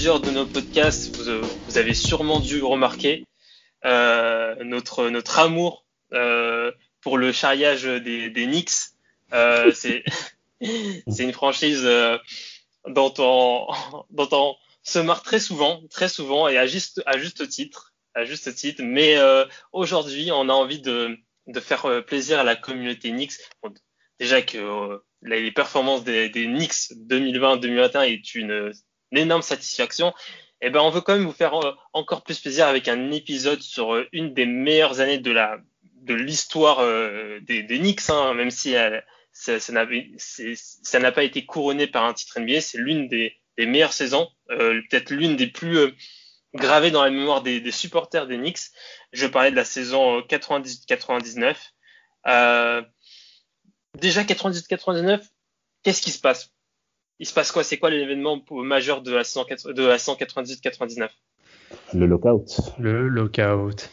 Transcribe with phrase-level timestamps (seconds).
[0.00, 3.26] De nos podcasts, vous, vous avez sûrement dû remarquer
[3.84, 8.94] euh, notre, notre amour euh, pour le charriage des, des Knicks.
[9.34, 12.16] Euh, c'est une franchise euh,
[12.88, 13.66] dont, on,
[14.10, 17.92] dont on se marre très souvent, très souvent et à juste, à juste titre.
[18.14, 18.82] À juste titre.
[18.82, 21.14] Mais euh, aujourd'hui, on a envie de,
[21.46, 23.34] de faire euh, plaisir à la communauté Knicks.
[24.18, 28.72] déjà que les performances des, des Knicks 2020-2021 est une
[29.18, 30.12] énorme satisfaction.
[30.62, 33.12] Et eh ben, on veut quand même vous faire euh, encore plus plaisir avec un
[33.12, 35.58] épisode sur euh, une des meilleures années de la
[36.02, 38.74] de l'histoire euh, des, des Knicks, hein, même si
[39.32, 42.60] ça, n'a pas été couronné par un titre NBA.
[42.60, 45.78] C'est l'une des, meilleures saisons, peut-être l'une des plus
[46.54, 48.70] gravées dans la mémoire des, supporters des Knicks.
[49.12, 51.56] Je parlais de la saison 90-99.
[53.98, 55.20] déjà 98-99,
[55.82, 56.50] qu'est-ce qui se passe?
[57.20, 57.62] Il se passe quoi?
[57.62, 61.08] C'est quoi l'événement majeur de la 198-99
[61.94, 62.46] Le lockout.
[62.78, 63.90] Le lockout.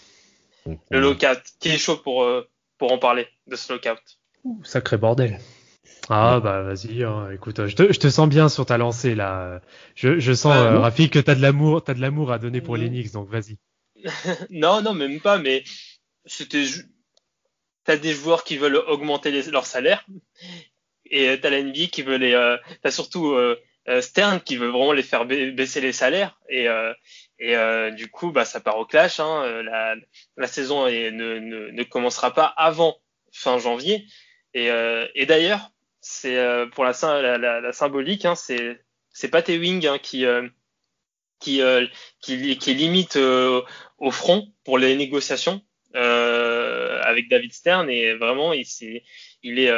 [0.89, 1.41] Le lockout.
[1.59, 4.01] Qui est chaud pour, euh, pour en parler de ce lockout?
[4.63, 5.39] Sacré bordel.
[6.09, 7.29] Ah bah vas-y, hein.
[7.33, 9.59] écoute, je te, je te, sens bien sur ta lancée là.
[9.93, 12.77] Je, je sens, euh, Rafi, que t'as de l'amour, t'as de l'amour à donner pour
[12.77, 13.57] l'Enix, donc vas-y.
[14.49, 15.65] non, non, même pas, mais
[16.25, 16.63] c'était,
[17.83, 20.05] t'as des joueurs qui veulent augmenter leur salaire
[21.11, 23.55] et euh, t'as la NBA qui veut les, euh, t'as surtout euh,
[24.01, 26.67] Stern qui veut vraiment les faire baisser les salaires et
[27.39, 27.55] et
[27.93, 29.21] du coup bah ça part au clash.
[29.21, 29.95] Hein, la,
[30.35, 32.97] la saison est, ne, ne, ne, commencera pas avant
[33.31, 34.05] fin janvier
[34.53, 34.67] et,
[35.15, 35.69] et d'ailleurs
[36.01, 36.37] c'est
[36.73, 36.91] pour la,
[37.37, 38.77] la, la, symbolique hein, c'est
[39.09, 40.25] c'est Pat Ewing hein, qui
[41.39, 41.61] qui,
[42.19, 45.61] qui, qui limite au front pour les négociations
[45.95, 49.03] euh, avec David Stern et vraiment il, est,
[49.41, 49.71] il est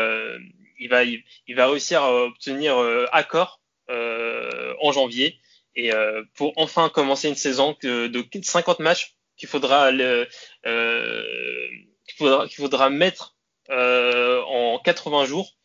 [0.80, 5.38] il va, il, va réussir à obtenir euh, accord euh, en janvier
[5.76, 10.28] et euh, pour enfin commencer une saison de, de 50 matchs qu'il faudra, le,
[10.64, 13.36] qu'il faudra, qu'il faudra mettre
[13.70, 15.56] en 80 jours.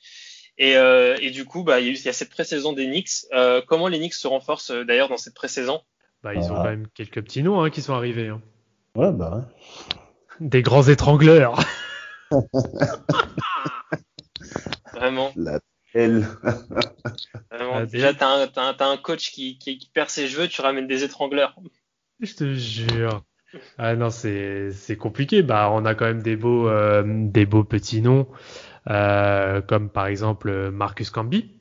[0.57, 3.27] Et, euh, et, du coup, bah, il y a cette pré-saison des Knicks.
[3.33, 5.81] Euh, comment les Knicks se renforcent d'ailleurs dans cette pré-saison?
[6.23, 8.29] Bah, Ils ont quand même quelques petits noms hein, qui sont arrivés.
[8.29, 8.41] Hein.
[8.95, 9.49] Ouais, bah.
[10.41, 11.59] Des grands étrangleurs.
[15.05, 15.33] Vraiment.
[15.37, 15.61] La
[15.95, 17.75] Vraiment.
[17.75, 21.05] Ah, déjà, t'as un, un, coach qui, qui, qui, perd ses cheveux, tu ramènes des
[21.05, 21.55] étrangleurs.
[22.21, 23.23] Je te jure.
[23.79, 25.43] Ah non, c'est c'est compliqué.
[25.43, 28.27] Bah, on a quand même des beaux euh, des beaux petits noms,
[28.91, 31.55] euh, comme par exemple Marcus Camby,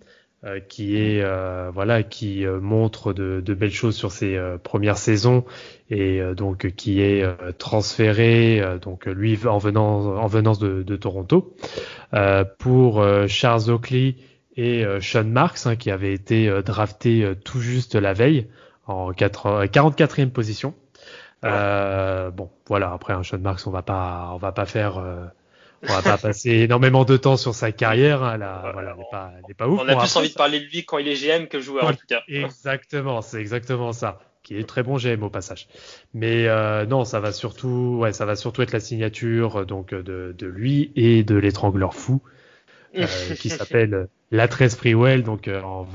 [0.46, 4.98] euh, qui est euh, voilà qui euh, montre de, de, belles choses sur ses premières
[4.98, 5.46] saisons
[5.90, 7.24] et donc qui est
[7.58, 11.56] transféré donc lui en venant en venance de, de Toronto
[12.58, 14.16] pour Charles Oakley
[14.58, 18.48] et Sean Marks hein, qui avait été drafté tout juste la veille
[18.88, 20.74] en 44e position.
[21.42, 25.02] bon voilà après un Sean Marks on va pas on va pas faire
[25.84, 28.24] on va pas passer énormément de temps sur sa carrière.
[28.24, 29.82] Hein, là, voilà, n'est pas, pas ouf.
[29.84, 31.94] On a plus envie de parler de lui quand il est GM que joueur, en
[31.94, 32.22] tout cas.
[32.28, 34.20] Exactement, c'est exactement ça.
[34.44, 35.68] Qui est très bon GM au passage.
[36.14, 40.36] Mais euh, non, ça va surtout, ouais, ça va surtout être la signature donc de,
[40.38, 42.22] de lui et de l'étrangleur fou,
[42.98, 43.08] euh,
[43.40, 45.88] qui s'appelle Latress Freewell, donc euh, en,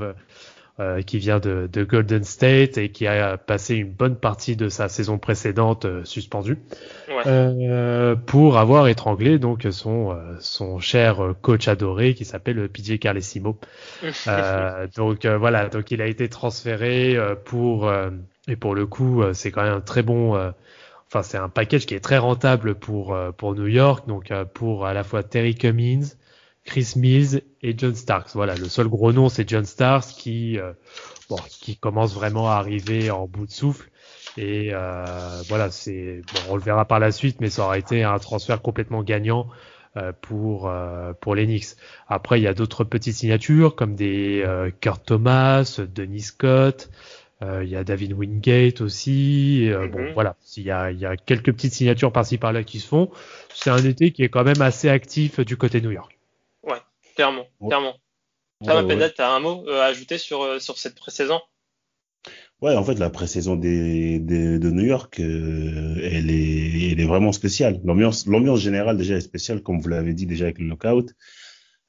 [0.81, 4.69] euh, qui vient de, de, Golden State et qui a passé une bonne partie de
[4.69, 6.59] sa saison précédente euh, suspendue
[7.09, 7.22] ouais.
[7.27, 13.59] euh, pour avoir étranglé donc son euh, son cher coach adoré qui s'appelle PJ Carlesimo.
[14.97, 17.92] donc voilà, donc il a été transféré pour
[18.47, 20.36] et pour le coup c'est quand même un très bon
[21.09, 24.95] enfin c'est un package qui est très rentable pour pour New York donc pour à
[24.95, 26.15] la fois Terry Cummings
[26.70, 28.30] Chris Mills et John Starks.
[28.34, 30.72] Voilà, le seul gros nom c'est John Starks qui euh,
[31.30, 33.88] bon, qui commence vraiment à arriver en bout de souffle.
[34.36, 38.04] Et euh, voilà, c'est bon, on le verra par la suite, mais ça aurait été
[38.04, 39.48] un transfert complètement gagnant
[39.97, 41.76] euh, pour euh, pour l'Enix.
[42.06, 46.91] Après, il y a d'autres petites signatures comme des euh, Kurt Thomas, Denis Scott,
[47.41, 49.70] Euh, il y a David Wingate aussi.
[49.70, 50.12] Euh, Bon, Mhm.
[50.15, 53.10] voilà, il y a, il y a quelques petites signatures par-ci par-là qui se font.
[53.54, 56.17] C'est un été qui est quand même assez actif du côté New York.
[57.18, 57.68] Clairement, Ouais.
[57.68, 57.97] clairement.
[58.60, 58.82] Ouais, ouais.
[58.88, 61.41] Pendel, t'as un mot euh, à ajouter sur, euh, sur cette pré-saison?
[62.60, 67.06] Ouais, en fait, la pré-saison des, des- de New York, euh, elle est, elle est
[67.06, 67.80] vraiment spéciale.
[67.84, 71.12] L'ambiance, l'ambiance générale déjà est spéciale, comme vous l'avez dit déjà avec le lockout.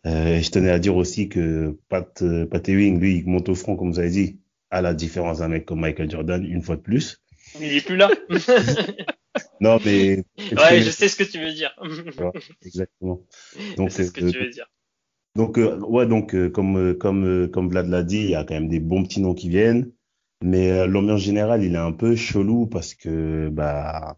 [0.08, 3.56] Euh, et je tenais à dire aussi que Pat, Pat Ewing, lui, il monte au
[3.56, 4.40] front, comme vous avez dit,
[4.72, 7.22] à la différence d'un mec comme Michael Jordan, une fois de plus.
[7.60, 8.10] Il est plus là.
[9.62, 11.76] Non, mais ouais, je sais ce que tu veux dire.
[12.66, 13.22] exactement.
[13.54, 14.68] je Donc, sais ce que euh, tu veux dire.
[15.40, 18.44] Donc euh, ouais donc euh, comme euh, comme comme Vlad l'a dit, il y a
[18.44, 19.90] quand même des bons petits noms qui viennent,
[20.44, 24.18] mais euh, l'ambiance générale il est un peu chelou parce que bah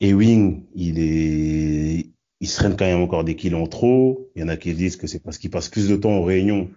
[0.00, 4.30] Ewing il est il se traîne quand même encore des kilos en trop.
[4.36, 6.22] Il y en a qui disent que c'est parce qu'il passe plus de temps en
[6.22, 6.70] réunion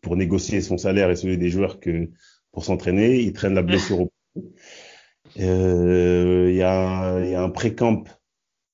[0.00, 2.10] pour négocier son salaire et celui des joueurs que
[2.52, 3.18] pour s'entraîner.
[3.22, 4.12] Il traîne la blessure au
[5.40, 8.04] euh, il y a y a un pré-camp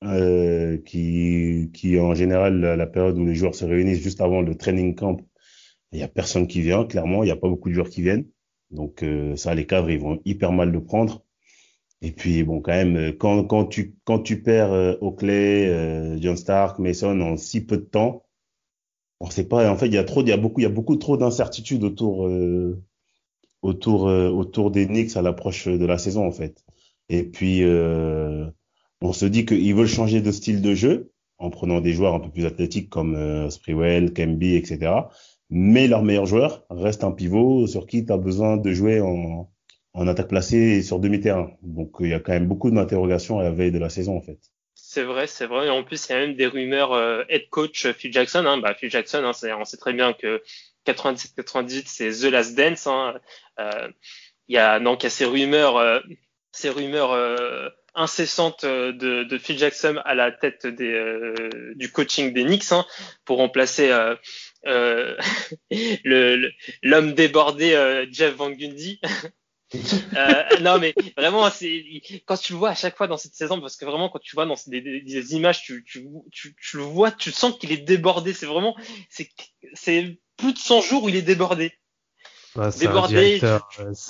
[0.05, 4.55] euh, qui, qui en général la, période où les joueurs se réunissent juste avant le
[4.57, 5.19] training camp,
[5.93, 8.03] il y a personne qui vient, clairement, il y a pas beaucoup de joueurs qui
[8.03, 8.27] viennent.
[8.71, 11.25] Donc euh, ça, les cadres, ils vont hyper mal le prendre.
[12.03, 16.19] Et puis bon, quand même, euh, quand quand tu quand tu perds euh, Oakley, euh,
[16.21, 18.25] John Stark, Mason en si peu de temps,
[19.21, 19.71] on sait pas.
[19.71, 21.17] En fait, il y a trop, il y a beaucoup, il y a beaucoup trop
[21.17, 22.29] d'incertitudes autour
[23.63, 26.65] autour autour des Knicks à l'approche de la saison en fait.
[27.09, 28.51] Et puis euh,
[29.01, 32.21] on se dit qu'ils veulent changer de style de jeu en prenant des joueurs un
[32.21, 34.93] peu plus athlétiques comme euh, Sprewell, Kemby, etc.
[35.51, 39.49] Mais leur meilleur joueur reste un pivot sur qui tu as besoin de jouer en,
[39.95, 41.53] en attaque placée et sur demi-terrain.
[41.63, 44.21] Donc il y a quand même beaucoup d'interrogations à la veille de la saison en
[44.21, 44.39] fait.
[44.75, 45.67] C'est vrai, c'est vrai.
[45.67, 48.47] Et en plus, il y a même des rumeurs euh, head coach euh, Phil Jackson.
[48.47, 48.59] Hein.
[48.59, 50.43] Bah, Phil Jackson, hein, on sait très bien que
[50.87, 52.87] 97-98, c'est The Last Dance.
[52.87, 53.15] Hein.
[53.59, 53.89] Euh,
[54.49, 56.01] il y a donc il y a ces rumeurs, euh,
[56.53, 57.11] ces rumeurs
[57.99, 61.35] incessantes euh, de, de Phil Jackson à la tête des, euh,
[61.77, 62.87] du coaching des Knicks hein,
[63.25, 64.15] pour remplacer euh,
[64.67, 65.17] euh,
[66.83, 69.01] l'homme débordé Jeff Van Gundy.
[70.63, 71.85] Non mais vraiment c'est
[72.25, 74.35] quand tu le vois à chaque fois dans cette saison parce que vraiment quand tu
[74.35, 77.71] vois dans des, des- des images tu, tu, tu, tu le vois tu sens qu'il
[77.73, 78.75] est débordé c'est vraiment
[79.11, 79.29] c'est
[80.39, 81.73] plus de 100 jours où il est débordé
[83.41, 83.59] c'est un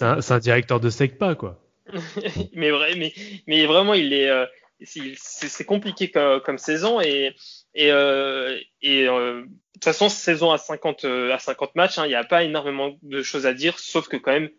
[0.04, 1.60] un, c'est un directeur de SECPA, quoi.
[2.54, 3.12] mais vrai mais
[3.46, 4.46] mais vraiment il est euh,
[4.84, 7.34] c'est compliqué comme, comme saison et
[7.74, 12.06] et euh, et euh, de toute façon saison à 50 euh, à 50 matchs hein,
[12.06, 14.50] il n'y a pas énormément de choses à dire sauf que quand même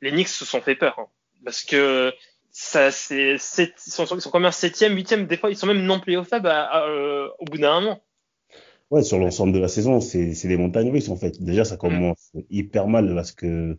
[0.00, 1.06] les Knicks se sont fait peur hein,
[1.44, 2.12] parce que
[2.50, 5.84] ça c'est ils sont, ils sont quand même septième huitième des fois ils sont même
[5.84, 6.52] non playoffables
[7.38, 8.02] au bout d'un moment.
[8.90, 11.42] Ouais, sur l'ensemble de la saison, c'est c'est des montagnes russes en fait.
[11.42, 13.76] Déjà, ça commence hyper mal parce que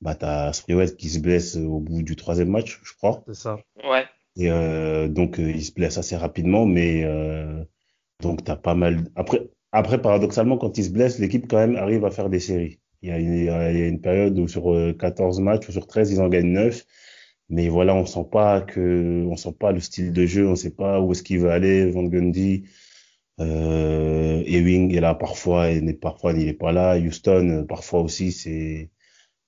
[0.00, 3.22] bah t'as Sprewell qui se blesse au bout du troisième match, je crois.
[3.26, 3.58] C'est ça.
[3.84, 4.04] ouais
[4.36, 7.64] Et euh, donc euh, il se blesse assez rapidement, mais euh,
[8.22, 9.04] donc t'as pas mal.
[9.16, 12.80] Après, après paradoxalement, quand il se blesse, l'équipe quand même arrive à faire des séries.
[13.02, 15.72] Il y a une, il y a une période où sur euh, 14 matchs ou
[15.72, 16.84] sur 13, ils en gagnent 9.
[17.50, 20.70] Mais voilà, on sent pas que, on sent pas le style de jeu, on sait
[20.70, 22.64] pas où est-ce qu'il veut aller, Van Gundy.
[23.40, 26.96] Euh, Ewing est là parfois, et n'est parfois il est pas là.
[26.98, 28.90] Houston, euh, parfois aussi, c'est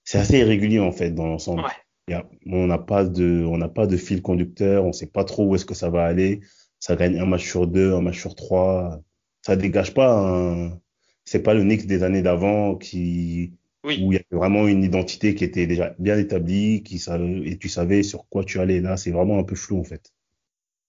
[0.05, 1.63] c'est assez irrégulier en fait dans l'ensemble.
[1.63, 2.23] Ouais.
[2.47, 5.55] On n'a pas de, on n'a pas de fil conducteur, on sait pas trop où
[5.55, 6.41] est-ce que ça va aller.
[6.81, 9.01] Ça gagne un match sur deux, un match sur trois.
[9.43, 10.81] Ça dégage pas un,
[11.25, 13.53] c'est pas le Knicks des années d'avant qui,
[13.85, 17.49] oui où il y avait vraiment une identité qui était déjà bien établie, qui savait,
[17.49, 18.81] et tu savais sur quoi tu allais.
[18.81, 20.13] Là, c'est vraiment un peu flou en fait.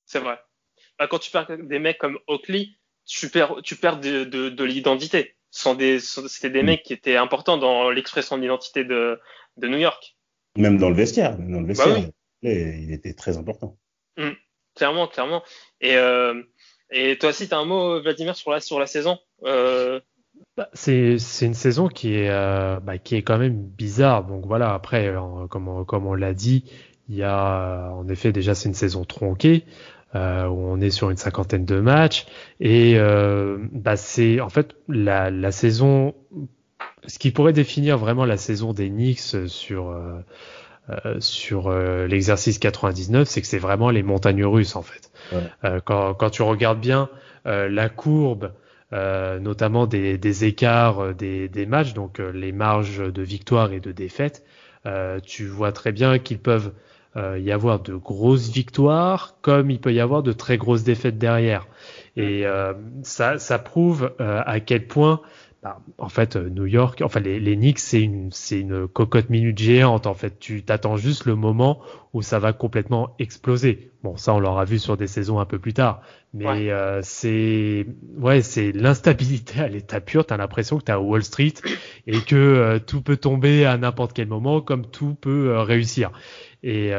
[0.06, 0.40] c'est vrai
[1.00, 2.70] bah, quand tu perds des mecs comme Oakley
[3.06, 6.66] tu perds tu perds de, de, de l'identité sont des c'était des Mm.
[6.66, 9.20] mecs qui étaient importants dans l'expression de l'identité de
[9.58, 10.16] de New York
[10.58, 12.52] Même dans le vestiaire, même dans le vestiaire, oui.
[12.84, 13.78] il était très important.
[14.76, 15.44] clairement, clairement.
[15.82, 16.42] Et, euh,
[16.90, 20.00] et toi aussi, tu as un mot, Vladimir, sur la, sur la saison euh,
[20.58, 24.24] Bah, c'est c'est une saison qui est euh, bah, qui est quand même bizarre.
[24.26, 26.66] Donc voilà, après, euh, comme on, comme on l'a dit,
[27.10, 29.66] il y a en effet déjà c'est une saison tronquée
[30.16, 32.26] euh, où on est sur une cinquantaine de matchs
[32.60, 36.14] et euh, bah, c'est en fait la, la saison.
[37.06, 40.20] Ce qui pourrait définir vraiment la saison des Knicks sur euh,
[40.90, 45.12] euh, sur euh, l'exercice 99, c'est que c'est vraiment les montagnes russes en fait.
[45.32, 45.42] Ouais.
[45.64, 47.10] Euh, quand, quand tu regardes bien
[47.46, 48.52] euh, la courbe,
[48.92, 53.72] euh, notamment des, des écarts euh, des, des matchs, donc euh, les marges de victoire
[53.72, 54.44] et de défaite,
[54.86, 56.74] euh, tu vois très bien qu'ils peuvent
[57.16, 61.18] euh, y avoir de grosses victoires, comme il peut y avoir de très grosses défaites
[61.18, 61.68] derrière.
[62.16, 65.22] Et euh, ça, ça prouve euh, à quel point
[65.64, 69.30] bah, en fait, euh, New York, enfin les, les Knicks, c'est une, c'est une cocotte
[69.30, 70.08] minute géante.
[70.08, 71.80] En fait, tu t'attends juste le moment
[72.12, 73.92] où ça va complètement exploser.
[74.04, 76.02] Bon, ça, on l'aura vu sur des saisons un peu plus tard.
[76.34, 77.86] Mais euh, c'est,
[78.18, 80.26] ouais, c'est l'instabilité à l'état pur.
[80.26, 81.54] T'as l'impression que t'es à Wall Street
[82.08, 86.12] et que euh, tout peut tomber à n'importe quel moment, comme tout peut réussir.
[86.62, 86.92] Et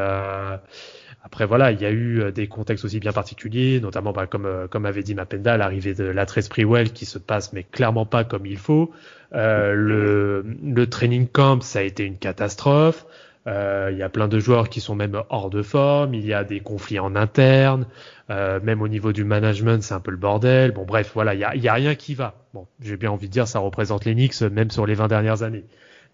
[1.24, 4.44] après voilà, il y a eu euh, des contextes aussi bien particuliers, notamment bah, comme
[4.44, 8.24] euh, comme avait dit Mapenda, l'arrivée de la Sprewell qui se passe mais clairement pas
[8.24, 8.92] comme il faut.
[9.32, 13.06] Euh, le, training camp ça a été une catastrophe.
[13.46, 16.14] Il y a plein de joueurs qui sont même hors de forme.
[16.14, 17.86] Il y a des conflits en interne,
[18.30, 20.72] même au niveau du management, c'est un peu le bordel.
[20.72, 22.34] Bon bref, voilà, il y a, rien qui va.
[22.54, 25.64] Bon, j'ai bien envie de dire, ça représente Knicks même sur les 20 dernières années.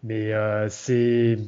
[0.02, 0.32] Mais
[0.70, 1.38] c'est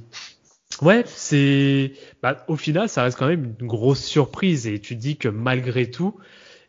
[0.80, 5.16] Ouais, c'est bah, au final, ça reste quand même une grosse surprise et tu dis
[5.16, 6.18] que malgré tout,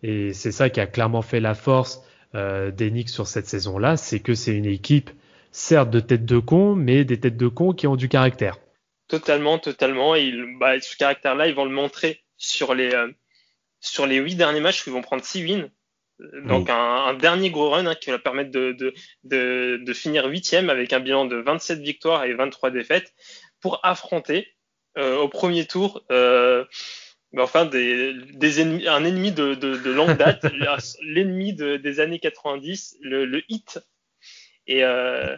[0.01, 2.01] et c'est ça qui a clairement fait la force
[2.36, 5.10] euh, d'Enix sur cette saison-là, c'est que c'est une équipe
[5.51, 8.57] certes de têtes de con, mais des têtes de con qui ont du caractère.
[9.07, 10.15] Totalement, totalement.
[10.15, 13.12] Et bah, ce caractère-là, ils vont le montrer sur les euh,
[13.79, 15.69] sur les huit derniers matchs où ils vont prendre six wins.
[16.45, 18.93] Donc un, un, dernier gros run hein, qui va permettre de, de,
[19.24, 23.13] de, de finir huitième avec un bilan de 27 victoires et 23 défaites
[23.63, 24.50] pour affronter
[24.98, 26.65] euh, au premier tour euh,
[27.32, 30.46] ben, enfin des, des ennemis, un ennemi de, de, de longue date,
[31.01, 33.79] l'ennemi de, des années 90, le, le hit.
[34.67, 35.38] Et, euh,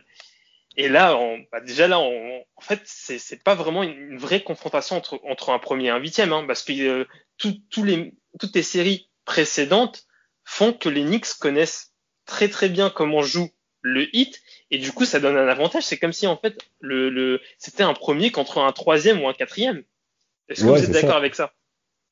[0.76, 4.98] et là, on, bah déjà là, on, en fait, c'est, pas vraiment une, vraie confrontation
[4.98, 9.12] entre, entre un premier et un huitième, hein, parce que tout, les, toutes les séries
[9.24, 10.08] précédentes
[10.44, 11.94] font que les Knicks connaissent
[12.26, 13.52] très très bien comment joue
[13.86, 14.42] le hit.
[14.72, 15.84] Et du coup ça donne un avantage.
[15.84, 19.34] C'est comme si en fait le, le c'était un premier contre un troisième ou un
[19.34, 19.84] quatrième.
[20.50, 21.54] Est-ce que vous êtes d'accord avec ça?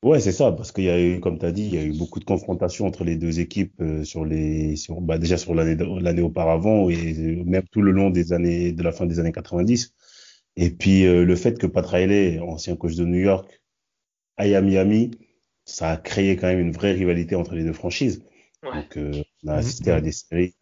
[0.02, 1.82] Ouais c'est ça parce qu'il y a eu comme tu as dit il y a
[1.82, 5.54] eu beaucoup de confrontations entre les deux équipes euh, sur les sur bah, déjà sur
[5.54, 9.32] l'année l'année auparavant et même tout le long des années de la fin des années
[9.32, 9.94] 90
[10.56, 13.62] et puis euh, le fait que Pat Riley ancien coach de New York
[14.36, 15.12] aille à Miami
[15.64, 18.22] ça a créé quand même une vraie rivalité entre les deux franchises.
[18.62, 20.54] Donc euh, on a assisté à des séries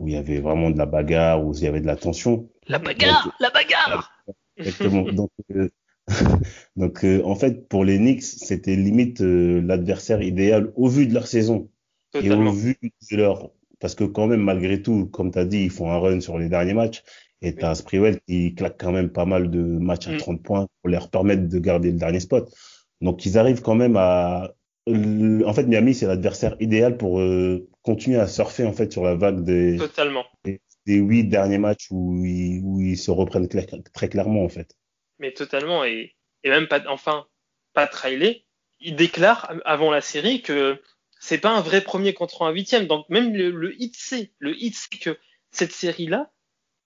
[0.00, 2.48] où il y avait vraiment de la bagarre, où il y avait de la tension.
[2.66, 4.10] La bagarre, la bagarre.
[4.56, 5.02] Exactement.
[5.12, 5.68] donc, euh,
[6.76, 11.12] donc euh, en fait, pour les Knicks, c'était limite euh, l'adversaire idéal au vu de
[11.12, 11.68] leur saison
[12.14, 15.64] et au vu de leur, parce que quand même malgré tout, comme tu as dit,
[15.64, 17.02] ils font un run sur les derniers matchs.
[17.42, 20.42] Et tu as Sprewell qui claque quand même pas mal de matchs à 30 mm.
[20.42, 22.50] points pour leur permettre de garder le dernier spot.
[23.00, 24.52] Donc ils arrivent quand même à.
[24.86, 27.20] En fait, Miami, c'est l'adversaire idéal pour
[27.82, 30.26] continuer à surfer en fait sur la vague des, Totalement.
[30.44, 34.74] des, huit derniers matchs où ils, où ils se reprennent très clairement en fait.
[35.18, 37.26] Mais totalement et, et même pas enfin
[37.72, 38.44] pas Riley,
[38.80, 40.80] il déclare avant la série que
[41.20, 42.86] c'est pas un vrai premier contre un huitième.
[42.86, 45.18] Donc même le, le hit sait, le hit que
[45.50, 46.30] cette série là,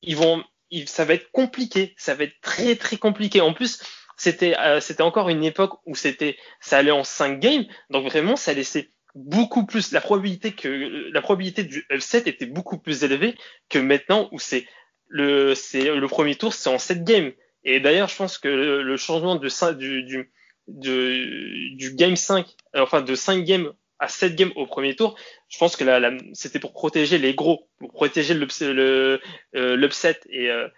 [0.03, 0.45] ils vont,
[0.87, 3.41] ça va être compliqué, ça va être très très compliqué.
[3.41, 3.81] En plus,
[4.17, 8.37] c'était euh, c'était encore une époque où c'était ça allait en 5 games, donc vraiment
[8.37, 13.37] ça laissait beaucoup plus la probabilité que la probabilité du upset était beaucoup plus élevée
[13.69, 14.67] que maintenant où c'est
[15.09, 17.33] le c'est le premier tour c'est en 7 games.
[17.65, 20.31] Et d'ailleurs je pense que le, changement de du, du
[20.67, 25.17] du, du game 5 enfin de 5 games à 7 games au premier tour
[25.49, 29.21] je pense que la, c'était pour protéger les gros pour protéger l'upset le,
[29.55, 29.89] euh,
[30.31, 30.69] et euh,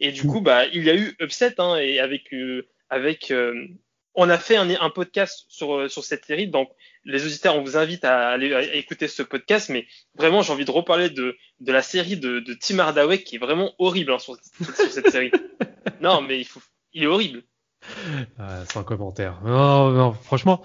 [0.00, 3.32] et du coup bah il y a eu upset hein, et avec euh, avec
[4.14, 6.70] on a fait un, un podcast sur sur cette série donc
[7.04, 10.70] les auditeurs, on vous invite à aller écouter ce podcast, mais vraiment, j'ai envie de
[10.70, 14.36] reparler de, de la série de, de Tim Hardaway qui est vraiment horrible hein, sur,
[14.90, 15.32] cette série.
[16.00, 16.60] non, mais il, faut,
[16.92, 17.42] il est horrible.
[18.38, 19.40] Euh, sans commentaire.
[19.44, 20.62] Non, non, franchement,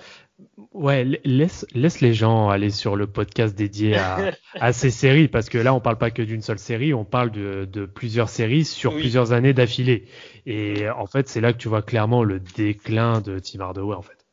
[0.74, 5.50] ouais, laisse, laisse les gens aller sur le podcast dédié à, à ces séries, parce
[5.50, 8.66] que là, on parle pas que d'une seule série, on parle de, de plusieurs séries
[8.66, 10.06] sur plusieurs années d'affilée.
[10.46, 14.02] Et en fait, c'est là que tu vois clairement le déclin de Tim Hardaway, en
[14.02, 14.26] fait.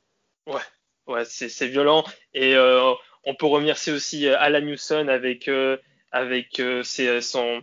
[0.47, 0.61] Ouais,
[1.07, 2.05] Ouais, c'est violent.
[2.33, 2.93] Et euh,
[3.25, 5.77] on peut remercier aussi euh, Alan Newson avec euh,
[6.13, 7.63] avec ses son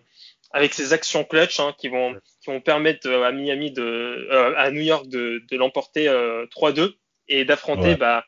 [0.52, 4.82] avec ses actions clutch hein, qui vont qui vont permettre à Miami de à New
[4.82, 6.94] York de, de l'emporter 3-2
[7.30, 8.26] et d'affronter bah,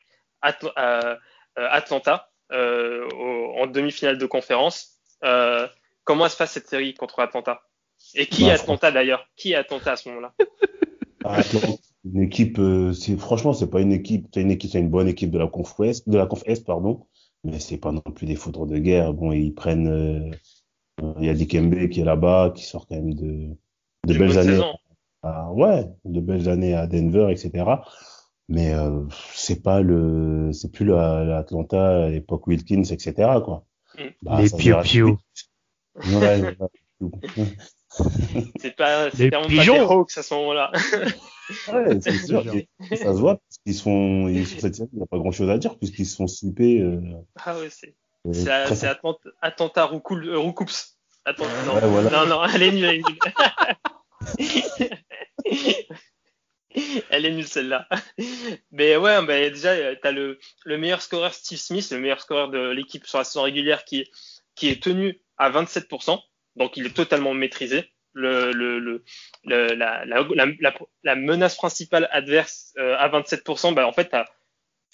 [1.56, 5.00] Atlanta en demi-finale de conférence.
[6.04, 7.60] comment se passe cette série contre Atlanta?
[8.14, 9.26] Et qui est bah, Atlanta d'ailleurs?
[9.36, 10.34] Qui est Atlanta à ce moment-là?
[12.04, 15.08] Une équipe, euh, c'est franchement, c'est pas une équipe, c'est une équipe, c'est une bonne
[15.08, 17.06] équipe de la conf Ouest, de la conf Est, pardon,
[17.44, 19.14] mais c'est pas non plus des foudres de guerre.
[19.14, 20.30] Bon, ils prennent, euh,
[21.18, 23.48] il y a Dikembe qui est là-bas, qui sort quand même de,
[24.06, 24.60] de belles années.
[25.22, 27.64] À, ouais, de belles années à Denver, etc.
[28.48, 33.14] Mais euh, c'est pas le, c'est plus l'Atlanta époque Wilkins, etc.
[33.44, 33.64] Quoi.
[33.98, 34.02] Mm.
[34.22, 34.50] Bah, les
[35.96, 36.56] Ouais,
[38.60, 39.74] c'est pas, Les clairement pigeons.
[39.74, 40.72] pas des Hawks à ce moment-là.
[41.72, 42.44] ouais, c'est sûr.
[42.56, 45.06] et Ça se voit, parce qu'ils se font, ils- sur cette série, il n'y a
[45.06, 47.00] pas grand chose à dire, puisqu'ils se font sweeper, euh,
[47.44, 47.94] ah ouais, c'est,
[48.26, 50.96] euh, c'est, très c'est attent- attentat Roucoul- euh, Roucoups.
[51.24, 52.10] Attends, non, Ouais, voilà.
[52.10, 53.02] non, non, elle est nulle,
[57.10, 57.46] elle est nulle.
[57.46, 57.88] Celle-là.
[58.72, 62.50] Mais ouais, bah, déjà, euh, t'as le, le meilleur scoreur Steve Smith, le meilleur scoreur
[62.50, 64.08] de l'équipe sur la saison régulière qui,
[64.54, 66.20] qui est tenu à 27%.
[66.56, 67.90] Donc il est totalement maîtrisé.
[68.16, 69.02] Le, le, le,
[69.44, 74.26] la, la, la, la- menace principale adverse euh, à 27%, bah, en fait, t'as- en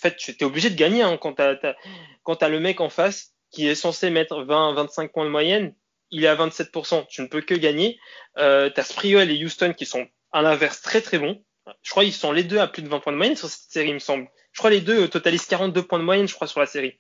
[0.03, 3.67] fait, tu es obligé de gagner hein, quand tu as, le mec en face qui
[3.69, 5.75] est censé mettre 20-25 points de moyenne.
[6.11, 7.07] Il est à 27%.
[7.09, 7.99] Tu ne peux que gagner.
[8.39, 11.43] Euh, tu as et Houston qui sont à l'inverse très très bons.
[11.83, 13.71] Je crois qu'ils sont les deux à plus de 20 points de moyenne sur cette
[13.71, 14.29] série, il me semble.
[14.53, 16.99] Je crois les deux euh, totalisent 42 points de moyenne, je crois, sur la série.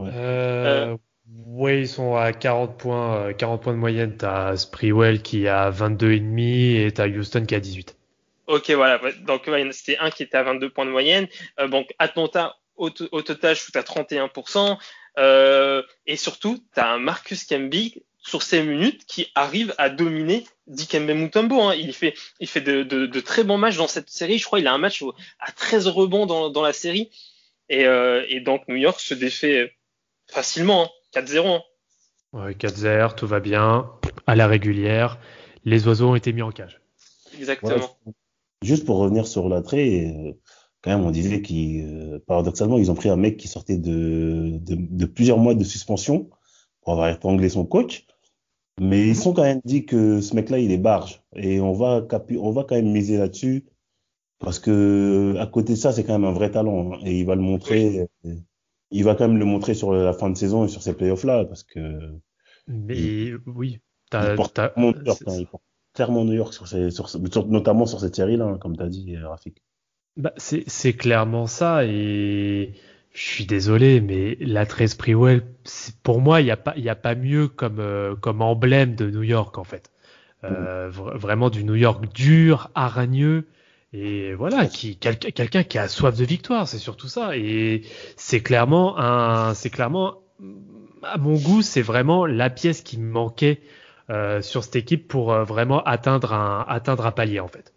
[0.00, 0.96] Euh,
[1.46, 4.16] ouais, ils sont à 40 points, euh, 40 points de moyenne.
[4.16, 7.96] T'as Sprewell qui a 22,5 et t'as Houston qui a 18.
[8.46, 9.02] Ok, voilà.
[9.02, 9.14] Ouais.
[9.20, 11.28] Donc, ouais, c'était un qui était à 22 points de moyenne.
[11.60, 14.78] Euh, donc, Atlanta, au, au total, shoot à 31%.
[15.18, 20.44] Euh, et surtout, tu as un Marcus Camby sur ces minutes qui arrive à dominer
[20.66, 21.60] Dikembe Mutombo.
[21.62, 21.74] Hein.
[21.74, 24.38] Il fait, il fait de, de, de très bons matchs dans cette série.
[24.38, 25.02] Je crois qu'il a un match
[25.40, 27.10] à 13 rebonds dans, dans la série.
[27.70, 29.72] Et, euh, et donc, New York se défait
[30.26, 30.90] facilement.
[31.14, 31.20] Hein.
[31.20, 31.46] 4-0.
[31.46, 31.62] Hein.
[32.34, 33.90] Ouais, 4-0, tout va bien.
[34.26, 35.18] À la régulière,
[35.64, 36.80] les oiseaux ont été mis en cage.
[37.38, 37.98] Exactement.
[38.04, 38.12] Ouais.
[38.62, 40.32] Juste pour revenir sur l'attrait, euh,
[40.82, 44.58] quand même, on disait qu'ils, euh, paradoxalement, ils ont pris un mec qui sortait de,
[44.60, 46.28] de, de plusieurs mois de suspension
[46.82, 48.06] pour avoir épinglé son coach.
[48.80, 51.22] Mais ils sont quand même dit que ce mec-là, il est barge.
[51.34, 53.64] Et on va, capu- on va quand même miser là-dessus.
[54.38, 56.92] Parce que, à côté de ça, c'est quand même un vrai talent.
[56.92, 56.98] hein.
[57.04, 58.06] et il va le montrer,
[58.90, 61.44] il va quand même le montrer sur la fin de saison et sur ces playoffs-là.
[61.44, 61.80] Parce que,
[62.68, 63.80] Mais oui, il
[64.10, 65.62] t'as, porte clairement New York, hein, il porte
[65.94, 68.88] clairement New York sur ces, sur, sur- notamment sur cette série-là, hein, comme tu as
[68.88, 69.62] dit, Rafik.
[70.16, 72.74] Bah, c'est clairement ça et
[73.18, 76.88] je suis désolé, mais la 13 Sprewell, c'est- pour moi, il n'y a pas, y
[76.88, 79.90] a pas mieux comme, euh, comme emblème de New York, en fait.
[80.44, 83.48] Euh, vra- vraiment du New York dur, hargneux
[83.92, 87.36] et voilà, qui, quel- quelqu'un qui a soif de victoire, c'est surtout ça.
[87.36, 87.82] Et
[88.16, 90.18] c'est clairement un, c'est clairement,
[91.02, 93.60] à mon goût, c'est vraiment la pièce qui me manquait
[94.10, 97.74] euh, sur cette équipe pour euh, vraiment atteindre un, atteindre un palier, en fait.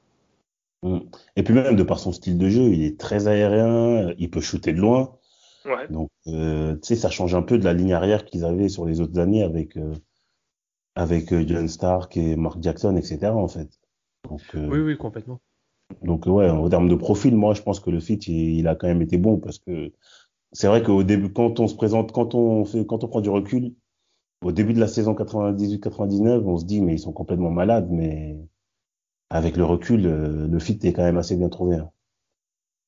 [0.84, 1.00] Mm.
[1.36, 4.42] Et puis même de par son style de jeu, il est très aérien, il peut
[4.42, 5.18] shooter de loin.
[5.66, 5.88] Ouais.
[5.90, 8.86] Donc, euh, tu sais, ça change un peu de la ligne arrière qu'ils avaient sur
[8.86, 9.94] les autres années avec euh,
[10.96, 13.36] avec euh, John Stark et Mark Jackson, etc.
[13.36, 13.70] En fait.
[14.30, 15.40] Donc, euh, Oui, oui, complètement.
[16.04, 18.76] donc ouais, en termes de profil, moi, je pense que le fit, il, il a
[18.76, 19.92] quand même été bon parce que
[20.52, 23.30] c'est vrai qu'au début, quand on se présente, quand on fait, quand on prend du
[23.30, 23.74] recul,
[24.44, 28.38] au début de la saison 98-99, on se dit mais ils sont complètement malades, mais
[29.30, 31.78] avec le recul, euh, le fit est quand même assez bien trouvé.
[31.78, 31.90] hein.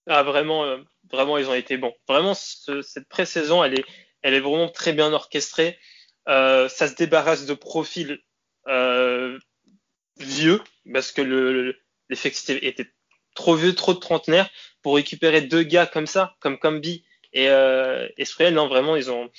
[0.08, 0.78] Ah, vraiment, euh,
[1.14, 1.94] vraiment, ils ont été bons.
[2.08, 3.86] Vraiment, ce- cette pré-saison, elle est,
[4.22, 5.78] elle est vraiment très bien orchestrée.
[6.28, 8.20] Euh, ça se débarrasse de profils
[8.68, 9.38] euh,
[10.18, 12.92] vieux parce que le, le- l'effectif était
[13.36, 14.50] trop vieux, trop de trentenaires
[14.82, 18.08] pour récupérer deux gars comme ça, comme Combi et, euh.
[18.52, 19.30] Non, vraiment, ils ont,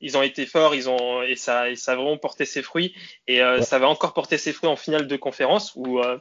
[0.00, 2.94] ils ont été forts, ils ont et ça, et ça a vraiment porté ses fruits
[3.26, 3.62] et euh, Ouais.
[3.62, 6.18] ça va encore porter ses fruits en finale de conférence où euh,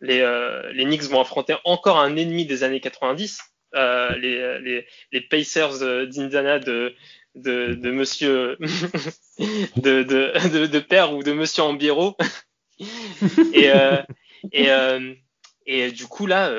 [0.00, 3.40] les, euh, les Knicks vont affronter encore un ennemi des années 90,
[3.74, 5.78] euh, les, les, les Pacers
[6.08, 6.94] d'Indiana de,
[7.34, 8.56] de, de monsieur
[9.76, 12.16] de, de, de, père ou de monsieur Ambiero.
[13.52, 14.02] et, euh,
[14.52, 15.14] et, euh,
[15.66, 16.52] et du coup, là,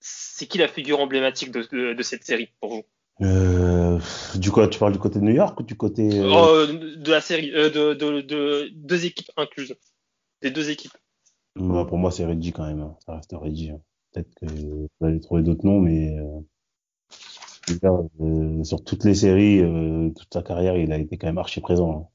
[0.00, 2.84] c'est qui la figure emblématique de, cette série pour vous?
[4.38, 7.20] Du coup, tu parles du côté de New York ou du côté Oh, De la
[7.20, 9.74] série, de, de, de deux équipes incluses.
[10.40, 10.96] Des deux équipes.
[11.56, 12.80] bah, Pour moi, c'est Reggie quand même.
[12.80, 12.96] hein.
[13.04, 13.70] Ça reste Reggie.
[13.72, 13.80] hein.
[14.12, 16.40] Peut-être que vous allez trouver d'autres noms, mais euh,
[17.84, 21.60] euh, sur toutes les séries, euh, toute sa carrière, il a été quand même archi
[21.60, 22.10] présent.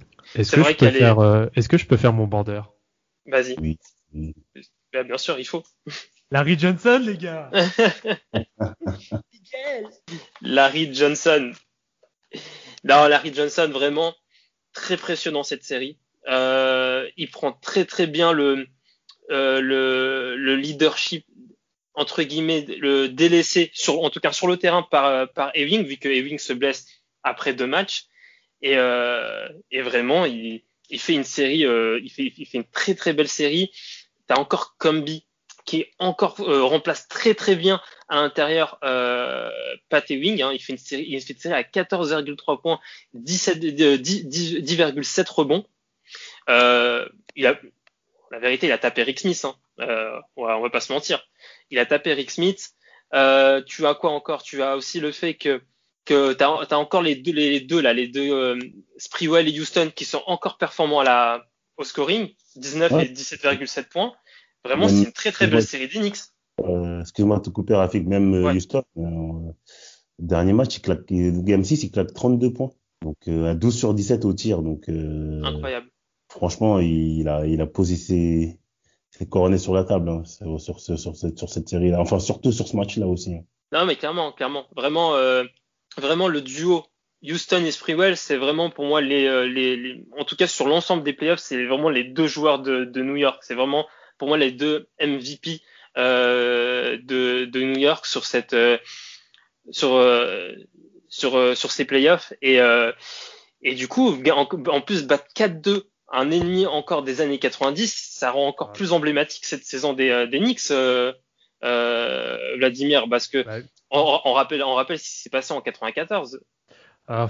[0.00, 0.04] hein.
[0.34, 2.74] Est-ce que, je peux faire, euh, est-ce que je peux faire mon bandeur?
[3.26, 3.56] Vas-y.
[3.60, 3.78] Oui.
[4.12, 4.34] oui.
[4.92, 5.62] Bah, bien sûr, il faut.
[6.30, 7.50] Larry Johnson, les gars
[10.40, 11.52] Larry Johnson.
[12.82, 14.14] Non, Larry Johnson, vraiment
[14.72, 15.98] très précieux dans cette série.
[16.26, 18.66] Euh, il prend très très bien le,
[19.30, 21.26] euh, le, le leadership
[21.94, 25.96] entre guillemets le délaissé sur en tout cas sur le terrain par par Ewing vu
[25.96, 26.86] que Ewing se blesse
[27.22, 28.06] après deux matchs.
[28.62, 32.70] Et euh, et vraiment il il fait une série euh, il fait il fait une
[32.70, 33.72] très très belle série.
[34.26, 35.26] T'as encore Combi
[35.64, 39.50] qui encore euh, remplace très très bien à l'intérieur euh,
[39.88, 42.80] Pat Ewing hein, il fait une série il fait une série à 14,3 points
[43.14, 45.66] 17 euh, 10 10 10,7 rebonds.
[47.36, 47.58] Il a,
[48.30, 49.44] la vérité, il a tapé Rick Smith.
[49.44, 49.54] Hein.
[49.80, 51.22] Euh, on, va, va pas se mentir.
[51.70, 52.70] Il a tapé Rick Smith.
[53.14, 54.42] Euh, tu as quoi encore?
[54.42, 55.62] Tu as aussi le fait que
[56.04, 58.58] que tu as, encore les deux, les deux là, les deux euh,
[58.98, 64.12] Sprewell et Houston qui sont encore performants à la, au scoring, 19 et 17,7 points.
[64.64, 66.34] Vraiment, c'est une très très belle série d'Enix.
[66.62, 69.52] Euh, Excuse-moi de te couper, Rafik, même euh, Houston, euh,
[70.18, 72.70] dernier match, il claque, Game 6, il claque 32 points.
[73.02, 74.62] Donc euh, à 12 sur 17 au tir.
[74.62, 75.88] Donc, Incroyable.
[76.36, 78.58] Franchement, il, a, il a posé ses,
[79.10, 82.00] ses coronets sur la table hein, sur, sur, sur, cette, série-là.
[82.00, 83.34] Enfin, surtout sur ce match-là aussi.
[83.34, 83.44] Hein.
[83.72, 84.66] Non, mais clairement, clairement.
[84.74, 85.12] Vraiment,
[85.96, 86.84] vraiment le duo
[87.22, 91.04] Houston et Sprewell, c'est vraiment pour moi les, les, les, en tout cas sur l'ensemble
[91.04, 93.42] des playoffs, c'est vraiment les deux joueurs de, New York.
[93.42, 93.86] C'est vraiment
[94.18, 95.62] pour moi les deux MVP
[95.96, 98.78] euh, de, New York sur cette euh,
[99.70, 100.52] sur euh,
[101.08, 102.58] sur sur ces playoffs et
[103.62, 108.30] et du coup en, en plus battre 4-2 un ennemi encore des années 90, ça
[108.30, 111.12] rend encore plus emblématique cette saison des, des Knicks, euh,
[112.58, 113.44] Vladimir, parce que
[113.90, 116.40] on, on, rappelle, on rappelle ce qui s'est passé en 94.
[117.08, 117.28] Ah,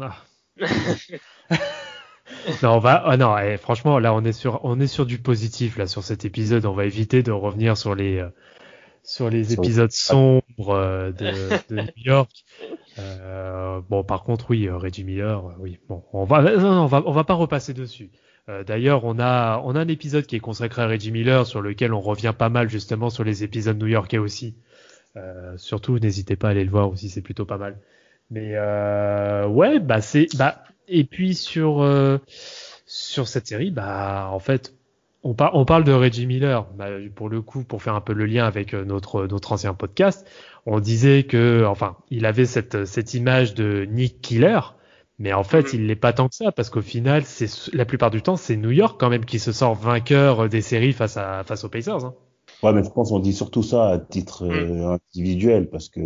[0.00, 0.16] ah.
[2.62, 3.04] non, on va.
[3.08, 6.02] Oh non, eh, franchement, là, on est sur, on est sur du positif là sur
[6.02, 6.66] cet épisode.
[6.66, 8.28] On va éviter de revenir sur les, euh,
[9.04, 12.30] sur les épisodes sombres euh, de, de, New York.
[13.00, 15.80] Euh, bon, par contre, oui, Reggie Miller, oui.
[15.88, 18.08] Bon, on va, non, on va, on va pas repasser dessus.
[18.68, 21.92] D'ailleurs, on a, on a un épisode qui est consacré à Reggie Miller sur lequel
[21.92, 24.54] on revient pas mal justement sur les épisodes new-yorkais aussi.
[25.56, 27.78] surtout, n'hésitez pas à aller le voir aussi, c'est plutôt pas mal.
[28.30, 28.56] Mais
[29.48, 32.18] ouais, bah c'est, bah et puis sur euh,
[32.86, 34.74] sur cette série, bah en fait,
[35.24, 36.66] on, on parle de Reggie Miller.
[36.76, 39.74] Bah, pour le coup, pour faire un peu le lien avec euh, notre notre ancien
[39.74, 40.26] podcast,
[40.66, 44.60] on disait que, enfin, il avait cette cette image de Nick Killer.
[45.18, 45.74] Mais en fait, mm-hmm.
[45.76, 48.56] il l'est pas tant que ça, parce qu'au final, c'est la plupart du temps, c'est
[48.56, 52.04] New York quand même qui se sort vainqueur des séries face à face aux Pacers.
[52.04, 52.14] Hein.
[52.62, 54.50] Ouais, mais je pense qu'on dit surtout ça à titre mm.
[54.50, 56.00] euh, individuel parce que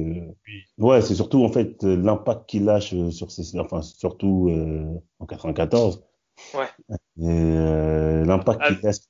[0.79, 5.27] ouais, c'est surtout en fait l'impact qu'il lâche euh, sur ces, enfin surtout euh, en
[5.27, 6.03] 94.
[6.55, 6.67] Ouais.
[7.21, 7.88] Euh,
[8.29, 8.87] l'impact qu'il ah.
[8.87, 9.09] laisse,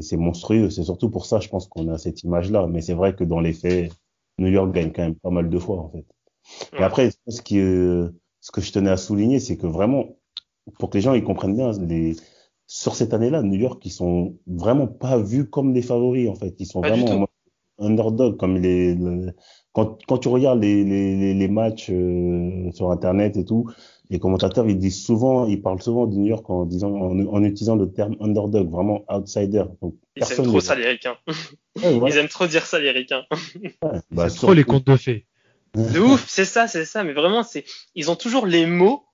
[0.00, 0.70] c'est monstrueux.
[0.70, 2.66] C'est surtout pour ça, je pense qu'on a cette image-là.
[2.68, 3.92] Mais c'est vrai que dans les faits,
[4.38, 6.06] New York gagne quand même pas mal de fois en fait.
[6.78, 10.16] Et après, ce qui, ce que je tenais à souligner, c'est que vraiment,
[10.78, 12.16] pour que les gens ils comprennent bien les
[12.72, 16.54] sur cette année-là, New York, ils sont vraiment pas vus comme des favoris, en fait.
[16.58, 17.28] Ils sont vraiment
[17.78, 18.96] underdog, comme les,
[19.72, 23.70] quand, quand tu regardes les, les, les matchs euh, sur Internet et tout,
[24.12, 27.76] les commentateurs, ils disent souvent, ils parlent souvent de New York en disant, en, utilisant
[27.76, 29.64] le terme underdog, vraiment outsider.
[29.80, 31.16] Donc, ils aiment trop ça, les ricains.
[31.76, 33.24] Ils aiment trop dire ça, les ricains.
[34.10, 35.26] bah, c'est trop les contes de fées.
[35.74, 37.02] De ouf, c'est ça, c'est ça.
[37.02, 39.04] Mais vraiment, c'est, ils ont toujours les mots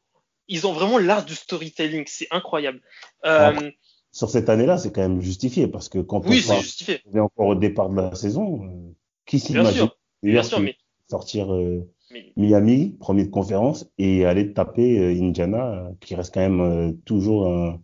[0.48, 2.80] ils ont vraiment l'art du storytelling, c'est incroyable.
[3.24, 3.70] Euh,
[4.10, 7.00] sur cette année-là, c'est quand même justifié parce que quand oui, c'est justifié.
[7.12, 8.94] on est encore au départ de la saison, euh,
[9.26, 9.88] qui s'imagine
[10.22, 10.76] bien sûr, mais...
[11.08, 11.86] sortir euh,
[12.36, 17.80] Miami, premier de conférence, et aller taper Indiana, qui reste quand même toujours un,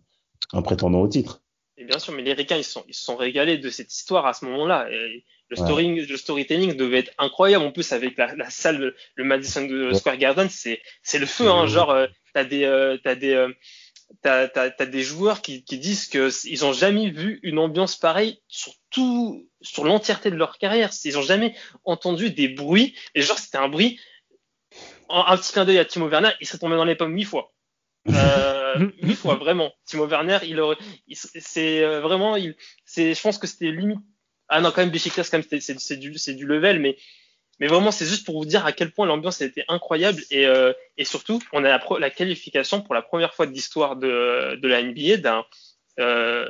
[0.53, 1.43] un, prétendant au titre.
[1.77, 4.25] Et bien sûr, mais les Ricains, ils sont, ils se sont régalés de cette histoire
[4.25, 4.87] à ce moment-là.
[5.49, 7.65] Le, story, le storytelling devait être incroyable.
[7.65, 10.79] En plus, avec la, la salle, le Madison Square Garden, c'est,
[11.13, 11.95] le feu, hein, genre,
[12.35, 13.33] t'as des, euh, des,
[14.25, 19.49] euh, joueurs qui, qui disent que ils ont jamais vu une ambiance pareille sur tout,
[19.61, 20.91] sur l'entièreté de leur carrière.
[21.03, 22.93] Ils ont jamais entendu des bruits.
[23.15, 23.99] Et genre, c'était un bruit.
[25.09, 27.53] Un, petit clin d'œil à Timo Werner, il serait tombé dans les pommes huit fois.
[28.09, 29.73] Euh, huit fois vraiment.
[29.85, 30.77] Timo Werner, il aurait,
[31.13, 33.99] c'est euh, vraiment, il, c'est, je pense que c'était limite.
[34.47, 36.97] Ah non, quand même, Besiktas, quand même, c'est, c'est du, c'est du level, mais
[37.59, 40.45] mais vraiment, c'est juste pour vous dire à quel point l'ambiance a été incroyable et,
[40.45, 44.57] euh, et surtout, on a la, la, qualification pour la première fois de l'histoire de,
[44.57, 45.45] de la NBA d'un
[45.97, 46.45] euh,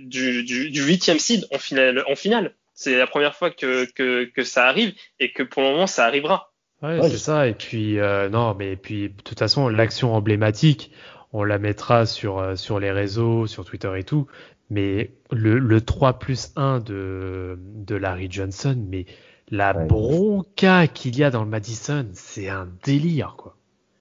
[0.00, 2.02] du, du, du 8 seed en finale.
[2.08, 2.54] En finale.
[2.72, 6.06] C'est la première fois que, que, que ça arrive et que pour le moment, ça
[6.06, 6.52] arrivera.
[6.82, 7.48] Ouais, c'est ça.
[7.48, 10.92] Et puis, euh, non, mais puis, de toute façon, l'action emblématique,
[11.32, 14.26] on la mettra sur, euh, sur les réseaux, sur Twitter et tout.
[14.70, 19.06] Mais le, le 3 plus 1 de, de Larry Johnson, mais
[19.50, 23.56] la bronca qu'il y a dans le Madison, c'est un délire, quoi.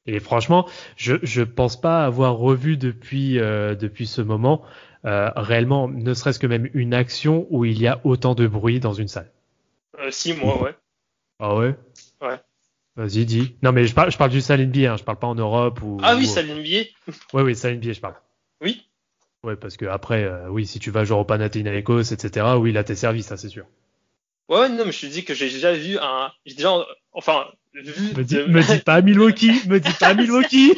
[0.08, 4.64] Et franchement, je je pense pas avoir revu depuis euh, depuis ce moment
[5.06, 8.80] euh, réellement, ne serait-ce que même une action où il y a autant de bruit
[8.80, 9.32] dans une salle.
[10.00, 10.76] Euh, si moi, ouais.
[11.40, 11.76] Ah ouais?
[12.22, 12.40] Ouais.
[12.98, 13.56] Vas-y, dis.
[13.62, 15.82] Non, mais je parle, je parle du salle NBA, hein, je parle pas en Europe
[15.84, 16.00] ou.
[16.02, 16.90] Ah oui, salle NBA.
[17.34, 18.16] Oui, oui, salle NBA, je parle.
[18.60, 18.90] Oui.
[19.44, 22.84] Ouais, parce que après, euh, oui, si tu vas jouer au Panathinaikos, etc., oui, là
[22.84, 23.66] t'es servi, ça c'est sûr.
[24.50, 26.32] Ouais, non, mais je te dis que j'ai déjà vu un.
[26.46, 26.74] J'ai déjà.
[27.14, 28.16] Enfin, vu.
[28.16, 28.46] Me dis, de...
[28.46, 30.74] me dis pas Milwaukee, me dis pas Milwaukee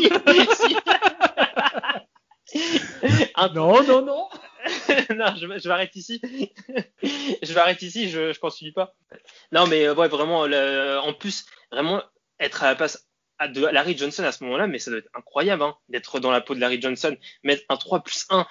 [3.56, 4.28] non, non, non.
[5.16, 6.22] non, je, je, vais arrêter ici.
[7.04, 8.94] je vais arrêter ici, je, je continue pas.
[9.52, 12.04] Non, mais euh, ouais, vraiment, le, en plus, vraiment,
[12.40, 13.08] être à la place
[13.54, 16.42] de Larry Johnson à ce moment-là, mais ça doit être incroyable hein, d'être dans la
[16.42, 18.46] peau de Larry Johnson, mettre un 3 plus 1,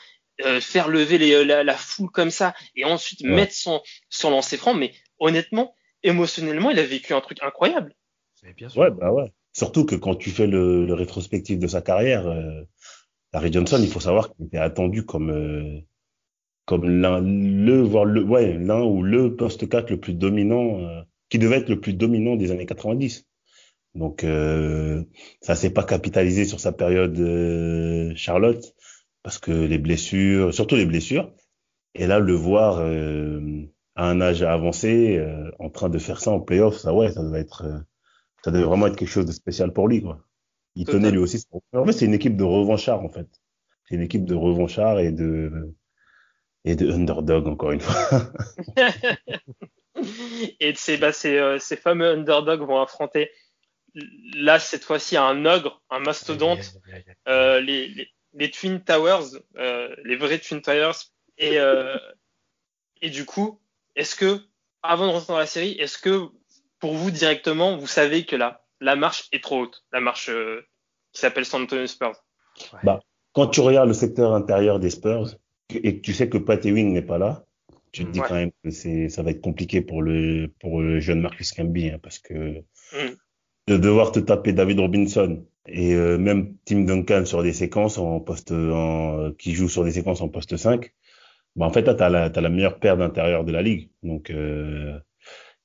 [0.44, 3.28] euh, faire lever les, la, la, foule comme ça, et ensuite ouais.
[3.28, 4.72] mettre son, son lancer franc.
[4.72, 7.94] Mais honnêtement, émotionnellement, il a vécu un truc incroyable.
[8.56, 8.80] Bien sûr.
[8.80, 9.30] Ouais, bah ouais.
[9.52, 12.62] Surtout que quand tu fais le, le rétrospectif de sa carrière, euh,
[13.32, 15.80] Larry Johnson, il faut savoir qu'il était attendu comme euh,
[16.68, 21.00] comme l'un le voire le ouais l'un ou le poste 4 le plus dominant, euh,
[21.30, 23.26] qui devait être le plus dominant des années 90.
[23.94, 25.02] Donc euh,
[25.40, 28.74] ça s'est pas capitalisé sur sa période euh, Charlotte
[29.22, 31.32] parce que les blessures, surtout les blessures.
[31.94, 33.40] Et là, le voir euh,
[33.94, 37.22] à un âge avancé, euh, en train de faire ça en playoff, ça ouais, ça
[37.22, 37.78] devait être, euh,
[38.44, 40.22] ça devait vraiment être quelque chose de spécial pour lui, quoi.
[40.76, 41.00] Il Total.
[41.00, 41.42] tenait lui aussi.
[41.72, 43.26] En fait, c'est une équipe de revanchards, en fait.
[43.86, 45.74] C'est une équipe de revanchards et de
[46.64, 48.20] et de underdog encore une fois.
[50.60, 53.30] et ces, bah, ces, euh, ces fameux underdogs vont affronter
[54.34, 56.74] là cette fois-ci un ogre, un mastodonte,
[57.26, 60.92] euh, les, les, les, Twin Towers, euh, les vrais Twin Towers.
[61.38, 61.96] Et, euh,
[63.00, 63.60] et du coup,
[63.96, 64.40] est-ce que,
[64.82, 66.28] avant de rentrer dans la série, est-ce que
[66.78, 70.66] pour vous directement, vous savez que la, la marche est trop haute, la marche euh,
[71.12, 72.16] qui s'appelle San Antonio Spurs?
[72.72, 72.80] Ouais.
[72.84, 73.00] bah,
[73.32, 75.34] Quand tu regardes le secteur intérieur des Spurs
[75.70, 77.44] et que tu sais que Pat Ewing n'est pas là,
[77.92, 78.26] tu te dis ouais.
[78.28, 81.88] quand même que c'est, ça va être compliqué pour le, pour le jeune Marcus Camby,
[81.88, 82.60] hein, parce que
[82.92, 83.14] mm.
[83.68, 88.20] de devoir te taper David Robinson et euh, même Tim Duncan sur des séquences en
[88.20, 90.92] poste en, qui joue sur des séquences en poste 5
[91.56, 93.90] bah en fait là t'as la as la meilleure paire d'intérieur de la ligue.
[94.02, 94.98] Donc euh,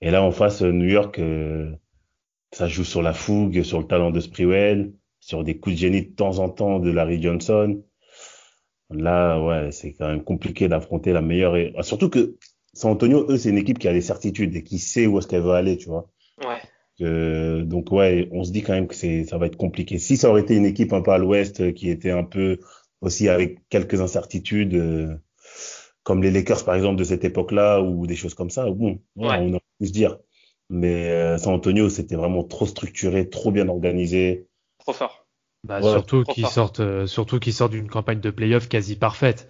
[0.01, 1.71] et là en face New York euh,
[2.51, 6.05] ça joue sur la fougue sur le talent de Sprewell sur des coups de génie
[6.05, 7.81] de temps en temps de Larry Johnson
[9.01, 12.38] là ouais c'est quand même compliqué d'affronter la meilleure et surtout que
[12.73, 15.27] San Antonio eux c'est une équipe qui a des certitudes et qui sait où est-ce
[15.27, 16.10] qu'elle veut aller tu vois
[16.45, 16.62] ouais
[17.01, 19.97] euh, donc ouais, on se dit quand même que c'est ça va être compliqué.
[19.97, 22.60] Si ça aurait été une équipe un peu à l'ouest euh, qui était un peu
[23.01, 25.15] aussi avec quelques incertitudes, euh,
[26.03, 29.27] comme les Lakers par exemple de cette époque-là ou des choses comme ça, bon, ouais,
[29.27, 29.38] ouais.
[29.39, 30.17] on aurait pu se dire.
[30.69, 34.47] Mais euh, San Antonio, c'était vraiment trop structuré, trop bien organisé.
[34.79, 35.22] Trop fort.
[35.65, 39.47] Bah, ouais, surtout qu'ils sortent, euh, surtout qu'ils sortent d'une campagne de playoff quasi parfaite.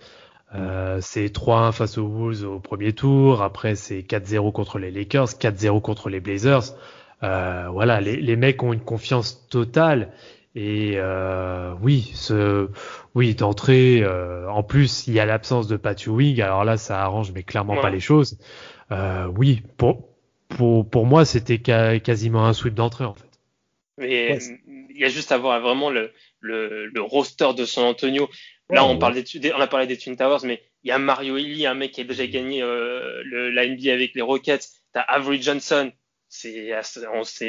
[0.56, 3.42] Euh, c'est 3-1 face aux Wolves au premier tour.
[3.42, 6.76] Après, c'est 4-0 contre les Lakers, 4-0 contre les Blazers.
[7.24, 10.12] Euh, voilà, les, les, mecs ont une confiance totale
[10.56, 12.70] et euh, oui, ce,
[13.16, 14.02] oui d'entrée.
[14.04, 17.44] Euh, en plus, il y a l'absence de Pat Ewing, alors là, ça arrange mais
[17.44, 17.82] clairement ouais.
[17.82, 18.38] pas les choses.
[18.92, 20.10] Euh, oui, pour
[20.50, 23.30] pour pour moi, c'était ca quasiment un sweep d'entrée en fait.
[23.98, 24.38] Mais
[24.94, 28.30] il y a juste à voir vraiment le le, le roster de San Antonio.
[28.70, 31.38] Là, on parle des, on a parlé des Twin Towers, mais il y a Mario
[31.38, 34.68] Eli, un mec qui a déjà gagné le, la NBA avec les Rockets.
[34.94, 35.92] T'as Avery Johnson,
[36.34, 36.72] c'est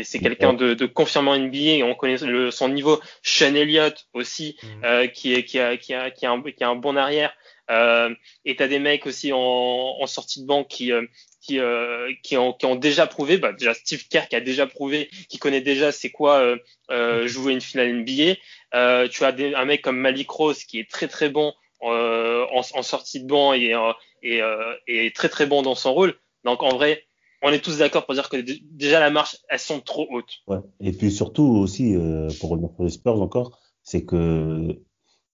[0.04, 4.84] c'est quelqu'un de, de confirmant NBA on connaît le, son niveau Sean Elliott aussi mm.
[4.84, 7.34] euh, qui est qui a qui a qui a un, qui a un bon arrière
[7.70, 11.06] euh, et t'as des mecs aussi en, en sortie de banque qui euh,
[11.40, 14.66] qui euh, qui ont qui ont déjà prouvé bah déjà Steve Kerr qui a déjà
[14.66, 16.56] prouvé qui connaît déjà c'est quoi euh,
[16.90, 18.34] euh, jouer une finale NBA
[18.74, 22.44] euh, tu as des, un mec comme Malik Rose qui est très très bon euh,
[22.52, 23.74] en, en sortie de banc et
[24.22, 24.40] et,
[24.86, 27.04] et très très bon dans son rôle donc en vrai
[27.44, 28.38] on est tous d'accord pour dire que
[28.72, 30.40] déjà la marche, elles sont trop hautes.
[30.48, 30.56] Ouais.
[30.80, 34.80] Et puis surtout aussi, euh, pour revenir sur les Spurs encore, c'est que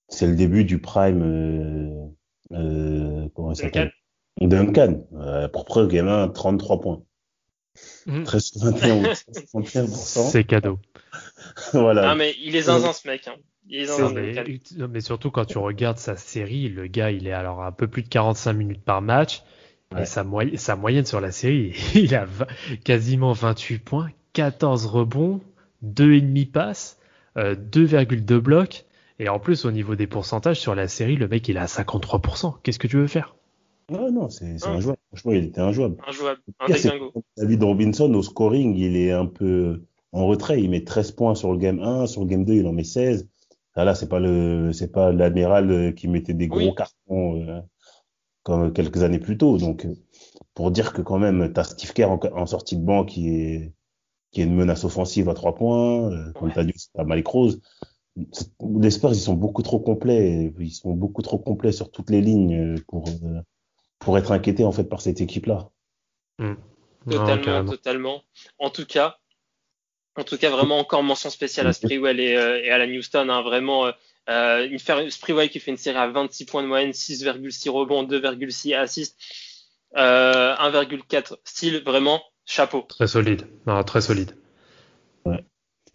[0.09, 1.23] c'est le début du prime.
[1.23, 2.11] Euh,
[2.52, 3.92] euh, comment ça s'appelle?
[4.40, 5.04] Duncan.
[5.14, 7.02] Euh, pour preuve, gamin, 33 points.
[8.06, 8.22] Mmh.
[8.22, 9.86] 31%.
[10.30, 10.78] C'est cadeau.
[11.72, 12.08] voilà.
[12.08, 13.28] Non, mais il est zinzin, ce mec.
[13.28, 13.36] Hein.
[13.68, 14.34] Il est zinzin, mais,
[14.88, 18.02] mais surtout quand tu regardes sa série, le gars, il est alors un peu plus
[18.02, 19.42] de 45 minutes par match.
[19.94, 20.02] Ouais.
[20.02, 22.26] Et sa, moy sa, moyenne sur la série, il a
[22.84, 25.40] quasiment 28 points, 14 rebonds,
[25.84, 26.98] 2,5 passes,
[27.36, 28.84] euh, 2,2 blocs.
[29.20, 31.66] Et en plus, au niveau des pourcentages sur la série, le mec, il est à
[31.66, 32.54] 53%.
[32.62, 33.37] Qu'est-ce que tu veux faire?
[33.90, 34.70] Ouais, non, c'est ah.
[34.70, 34.98] injouable.
[35.09, 35.96] Franchement, il était injouable.
[36.09, 36.40] Injouable.
[36.59, 36.66] Un
[37.37, 40.62] David Robinson, au scoring, il est un peu en retrait.
[40.62, 42.83] Il met 13 points sur le game 1, sur le game 2, il en met
[42.83, 43.28] 16.
[43.76, 46.74] Là, là c'est pas le, c'est pas l'admiral qui mettait des gros oui.
[46.74, 47.42] cartons.
[47.42, 47.61] Euh,
[48.42, 49.59] comme quelques années plus tôt.
[49.59, 49.87] Donc,
[50.54, 53.28] pour dire que quand même, tu as Steve Kerr en, en, sortie de banc qui
[53.28, 53.74] est,
[54.30, 56.11] qui est une menace offensive à trois points.
[56.11, 56.54] Euh, comme ouais.
[56.54, 57.61] tu as dit, tu as Malik Rose.
[58.80, 60.52] Les Spurs, ils sont beaucoup trop complets.
[60.59, 63.40] Ils sont beaucoup trop complets sur toutes les lignes pour, euh,
[63.98, 65.70] pour être inquiétés, en fait, par cette équipe-là.
[66.38, 66.54] Mmh.
[67.09, 68.22] Totalement, non, totalement.
[68.59, 69.16] En tout cas,
[70.16, 73.28] En tout cas, vraiment encore mention spéciale à Sprewell et, euh, et à la Houston.
[73.28, 73.92] Hein, vraiment, euh,
[74.28, 78.74] euh une Sprewell qui fait une série à 26 points de moyenne, 6,6 rebonds, 2,6
[78.74, 79.16] assists,
[79.96, 81.83] euh, 1,4 style.
[81.85, 82.83] Vraiment, chapeau.
[82.83, 83.46] Très solide.
[83.66, 84.37] Non, très solide.
[85.24, 85.44] Ouais.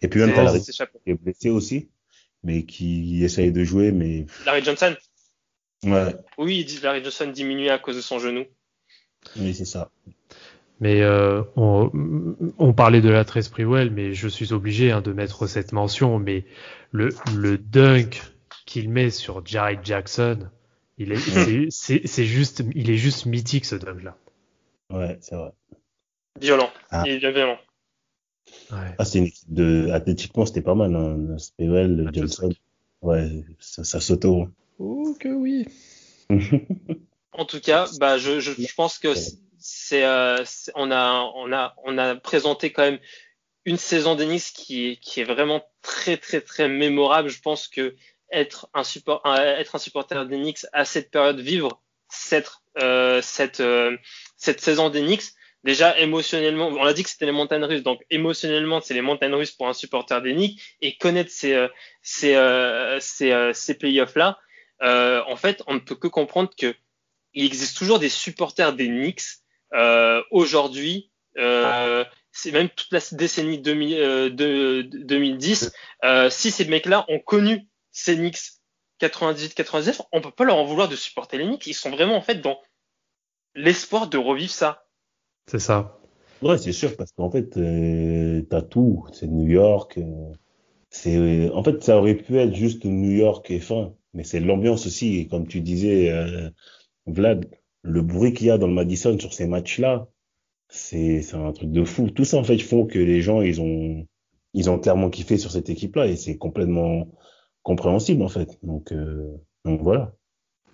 [0.00, 1.90] Et puis même Larry qui est blessé aussi,
[2.46, 4.24] mais qui essaye de jouer, mais.
[4.46, 4.94] Larry Johnson.
[5.84, 6.14] Ouais.
[6.38, 8.44] Oui, Larry Johnson diminue à cause de son genou.
[9.36, 9.90] Oui, c'est ça.
[10.78, 11.90] Mais euh, on,
[12.58, 16.18] on, parlait de la 13 Sprewell, mais je suis obligé hein, de mettre cette mention.
[16.18, 16.44] Mais
[16.92, 18.22] le, le dunk
[18.66, 20.48] qu'il met sur Jared Jackson,
[20.98, 24.16] il est, c'est, juste, il est juste mythique ce dunk là.
[24.90, 25.50] Ouais, c'est vrai.
[26.40, 26.70] Violent.
[26.90, 27.02] Ah.
[27.06, 27.58] Il est bien violent.
[28.70, 28.94] Ouais.
[28.98, 31.38] Ah, c'est une équipe de, athlétiquement, c'était pas mal, hein.
[31.38, 32.50] Sprewell, Johnson.
[33.02, 34.48] Ouais, ça, ça s'auto.
[34.78, 35.66] Oh que oui.
[37.32, 41.74] en tout cas, bah, je, je, je pense que euh, c'est, on a, on a,
[41.84, 42.98] on a présenté quand même
[43.64, 47.28] une saison d'Enix qui est, qui est vraiment très, très, très mémorable.
[47.28, 47.94] Je pense que
[48.32, 53.96] être un support, être un supporter d'Enix à cette période, vivre cette, euh, cette, euh,
[54.36, 55.34] cette saison d'Enix,
[55.66, 59.34] déjà émotionnellement, on a dit que c'était les montagnes russes, donc émotionnellement, c'est les montagnes
[59.34, 61.66] russes pour un supporter d'Enix et connaître ces,
[62.00, 62.34] ces,
[63.00, 64.38] ces, ces playoffs-là,
[64.80, 66.74] en fait, on ne peut que comprendre que
[67.36, 69.22] il existe toujours des supporters des Knicks
[69.74, 72.04] euh, aujourd'hui, euh,
[72.52, 75.72] même toute la décennie 2000, euh, de, 2010,
[76.04, 78.38] euh, si ces mecs-là ont connu ces Knicks
[79.00, 81.66] 98-99, on peut pas leur en vouloir de supporter les Knicks.
[81.66, 82.60] Ils sont vraiment en fait dans
[83.54, 84.85] l'espoir de revivre ça.
[85.46, 85.98] C'est ça.
[86.42, 89.06] Ouais, c'est sûr, parce qu'en fait, euh, t'as tout.
[89.12, 89.98] C'est New York.
[90.90, 94.86] c'est, en fait, ça aurait pu être juste New York et fin, mais c'est l'ambiance
[94.86, 95.18] aussi.
[95.18, 96.12] Et comme tu disais,
[97.06, 97.46] Vlad,
[97.82, 100.08] le bruit qu'il y a dans le Madison sur ces matchs-là,
[100.68, 102.10] c'est un truc de fou.
[102.10, 104.06] Tout ça, en fait, font que les gens, ils ont,
[104.52, 107.08] ils ont clairement kiffé sur cette équipe-là et c'est complètement
[107.62, 108.58] compréhensible, en fait.
[108.62, 109.32] Donc, euh,
[109.64, 110.14] donc voilà.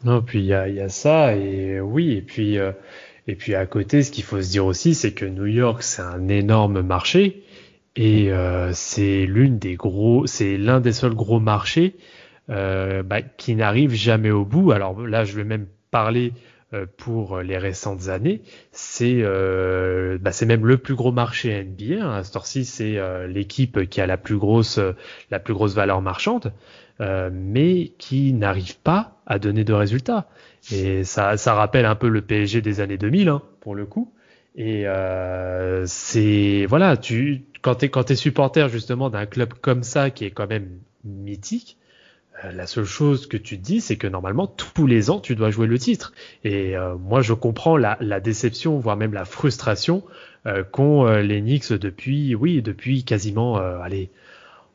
[0.05, 2.73] Non, puis il y a, y a, ça et oui, et puis euh,
[3.29, 6.03] et puis à côté, ce qu'il faut se dire aussi, c'est que New York, c'est
[6.03, 7.45] un énorme marché
[7.97, 11.97] et euh, c'est l'une des gros, c'est l'un des seuls gros marchés
[12.51, 14.73] euh, bah, qui n'arrive jamais au bout.
[14.73, 16.33] Alors là, je vais même parler
[16.75, 22.03] euh, pour les récentes années, c'est euh, bah, c'est même le plus gros marché NBA.
[22.03, 22.15] Hein.
[22.15, 24.81] À ce ci c'est euh, l'équipe qui a la plus grosse
[25.31, 26.55] la plus grosse valeur marchande,
[27.01, 30.29] mais qui n'arrive pas à donner de résultats.
[30.71, 34.13] Et ça, ça rappelle un peu le PSG des années 2000 hein, pour le coup.
[34.55, 34.85] Et
[35.87, 40.31] c'est voilà, tu quand t'es quand t'es supporter justement d'un club comme ça qui est
[40.31, 40.69] quand même
[41.05, 41.79] mythique,
[42.45, 45.35] euh, la seule chose que tu te dis, c'est que normalement, tous les ans, tu
[45.35, 46.13] dois jouer le titre.
[46.45, 50.03] Et euh, moi, je comprends la, la, déception, voire même la frustration
[50.47, 54.11] euh, qu'ont euh, les Knicks depuis, oui, depuis quasiment, allez,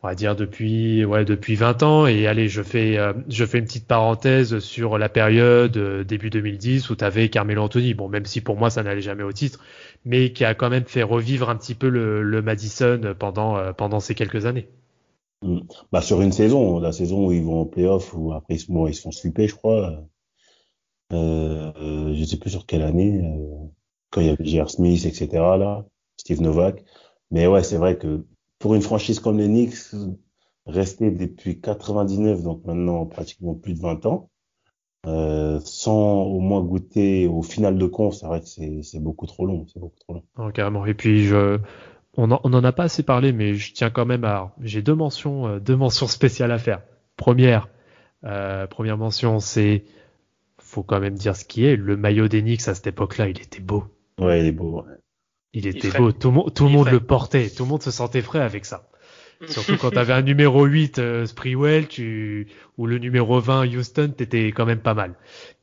[0.03, 2.07] on va dire depuis, ouais, depuis 20 ans.
[2.07, 6.95] Et allez, je fais, je fais une petite parenthèse sur la période début 2010 où
[6.95, 7.93] tu avais Carmelo Anthony.
[7.93, 9.59] Bon, même si pour moi, ça n'allait jamais au titre,
[10.05, 14.15] mais qui a quand même fait revivre un petit peu le, Madison pendant, pendant ces
[14.15, 14.67] quelques années.
[15.41, 15.59] Mm.
[15.91, 18.95] Bah, sur une saison, la saison où ils vont en playoff, ou après bon, ils
[18.95, 20.03] se font sweeper, je crois.
[21.13, 23.67] Euh, je sais plus sur quelle année, euh,
[24.09, 24.69] quand il y avait J.R.
[24.69, 25.27] Smith, etc.
[25.33, 25.85] là,
[26.17, 26.83] Steve Novak.
[27.31, 28.25] Mais ouais, c'est vrai que
[28.59, 29.95] pour une franchise comme les Knicks,
[30.65, 34.29] rester depuis 99, donc maintenant pratiquement plus de 20 ans,
[35.05, 39.45] euh, sans au moins goûter au final de con, c'est vrai que c'est beaucoup trop
[39.45, 40.23] long, c'est beaucoup trop long.
[40.37, 40.85] Oh, carrément.
[40.85, 41.59] Et puis je
[42.17, 44.55] on n'en a pas assez parlé, mais je tiens quand même à.
[44.61, 46.81] J'ai deux mentions, euh, deux mentions spéciales à faire.
[47.15, 47.69] Première,
[48.23, 49.85] euh, première mention, c'est
[50.59, 51.75] faut quand même dire ce qui est.
[51.75, 53.85] Le maillot d'Enix à cette époque-là, il était beau.
[54.19, 54.83] Ouais, il est beau.
[55.57, 56.11] Il était beau.
[56.11, 57.49] Tout, le monde le portait.
[57.49, 58.87] Tout le monde se sentait frais avec ça.
[59.47, 64.13] Surtout quand tu avais un numéro 8 euh, Sprewell tu, ou le numéro 20 Houston,
[64.15, 65.15] t'étais quand même pas mal.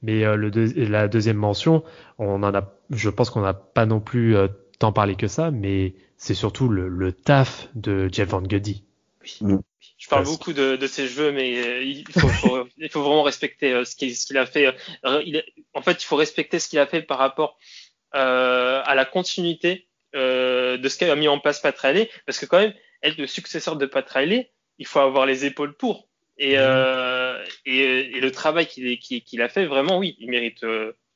[0.03, 0.51] Mais euh, le
[0.89, 1.85] la deuxième mention,
[2.19, 4.35] on en a, je pense qu'on n'a pas non plus
[4.81, 8.85] tant parlé que ça, mais c'est surtout le, le, taf de Jeff Van Gundy.
[9.23, 9.39] Oui.
[9.43, 9.59] Mm.
[9.97, 13.23] Je parle beaucoup de, de, ses jeux, mais euh, il faut, faut, il faut vraiment
[13.23, 14.75] respecter euh, ce qu'il a fait.
[15.05, 17.84] Euh, il, en fait, il faut respecter ce qu'il a fait par rapport euh,
[18.15, 22.59] à la continuité euh, de ce qu'a mis en place Pat Riley, parce que quand
[22.59, 26.09] même, être le successeur de Pat Riley, il faut avoir les épaules pour.
[26.39, 26.61] Et, mm.
[26.61, 30.65] euh, et, et, le travail qu'il qu'il a fait, vraiment, oui, il mérite,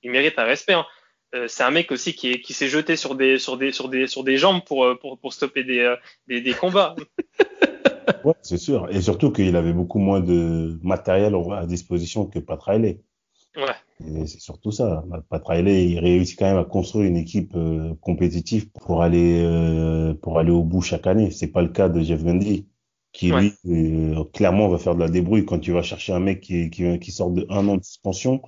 [0.03, 0.75] il mérite un respect.
[0.75, 0.87] Hein.
[1.35, 4.07] Euh, c'est un mec aussi qui, qui s'est jeté sur des, sur des, sur des,
[4.07, 5.97] sur des jambes pour, euh, pour, pour stopper des, euh,
[6.27, 6.97] des, des combats.
[8.25, 8.89] ouais, c'est sûr.
[8.91, 13.01] Et surtout qu'il avait beaucoup moins de matériel à disposition que Pat Riley.
[13.57, 13.75] Ouais.
[14.07, 15.05] Et c'est surtout ça.
[15.29, 20.15] Pat Riley, il réussit quand même à construire une équipe euh, compétitive pour aller euh,
[20.15, 21.31] pour aller au bout chaque année.
[21.31, 22.69] C'est pas le cas de Jeff Gundy,
[23.13, 26.41] qui lui euh, clairement va faire de la débrouille quand tu vas chercher un mec
[26.41, 28.43] qui qui, qui sort de un an de suspension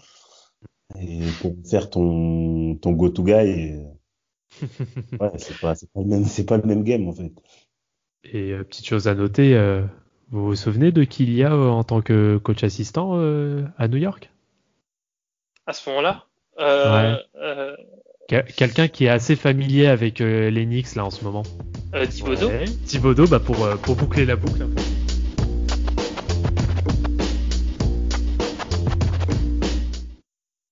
[0.99, 3.81] et pour faire ton ton go to guy.
[5.21, 7.33] ouais, c'est pas c'est pas le même c'est pas le même game en fait.
[8.23, 9.57] Et petite chose à noter,
[10.29, 13.15] vous vous souvenez de qui il y a en tant que coach assistant
[13.79, 14.31] à New York?
[15.71, 16.25] À ce moment-là.
[16.59, 17.77] Euh, euh,
[18.29, 21.45] quelqu'un qui est assez familier avec euh, l'Enix là en ce moment.
[22.11, 22.51] Thibodeau.
[22.87, 24.67] Thibodeau, bah pour, pour boucler la boucle.